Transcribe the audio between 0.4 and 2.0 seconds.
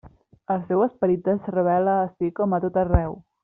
El seu esperit es revela